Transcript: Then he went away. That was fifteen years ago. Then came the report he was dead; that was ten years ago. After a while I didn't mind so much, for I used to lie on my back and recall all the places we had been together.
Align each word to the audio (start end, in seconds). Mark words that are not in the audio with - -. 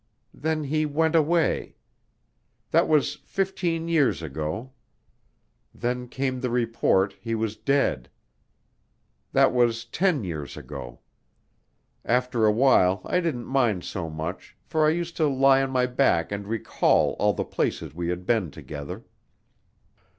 Then 0.33 0.63
he 0.63 0.83
went 0.87 1.13
away. 1.13 1.75
That 2.71 2.87
was 2.87 3.17
fifteen 3.17 3.87
years 3.87 4.23
ago. 4.23 4.71
Then 5.75 6.07
came 6.07 6.39
the 6.39 6.49
report 6.49 7.15
he 7.21 7.35
was 7.35 7.55
dead; 7.55 8.09
that 9.31 9.53
was 9.53 9.85
ten 9.85 10.23
years 10.23 10.57
ago. 10.57 11.01
After 12.03 12.47
a 12.47 12.51
while 12.51 13.03
I 13.05 13.19
didn't 13.19 13.45
mind 13.45 13.83
so 13.83 14.09
much, 14.09 14.57
for 14.63 14.87
I 14.87 14.89
used 14.89 15.15
to 15.17 15.27
lie 15.27 15.61
on 15.61 15.69
my 15.69 15.85
back 15.85 16.31
and 16.31 16.47
recall 16.47 17.15
all 17.19 17.33
the 17.33 17.45
places 17.45 17.93
we 17.93 18.07
had 18.09 18.25
been 18.25 18.49
together. 18.49 19.03